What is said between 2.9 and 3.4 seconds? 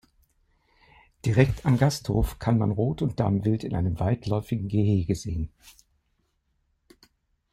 und